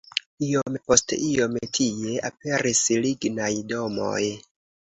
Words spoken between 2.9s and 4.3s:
lignaj domoj.